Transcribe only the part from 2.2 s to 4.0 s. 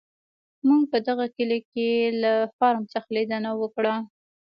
له فارم څخه لیدنه وکړه.